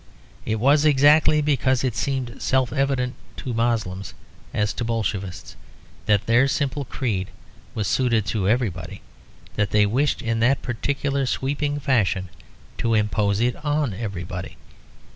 [0.47, 4.15] It was exactly because it seemed self evident, to Moslems
[4.51, 5.55] as to Bolshevists,
[6.07, 7.29] that their simple creed
[7.75, 9.03] was suited to everybody,
[9.57, 12.29] that they wished in that particular sweeping fashion
[12.79, 14.57] to impose it on everybody.